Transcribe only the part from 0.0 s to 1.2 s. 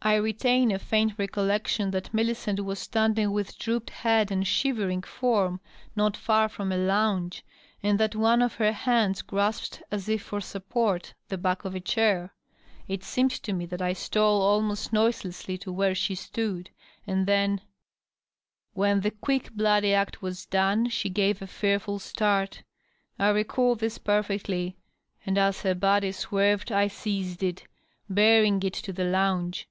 I retain a faint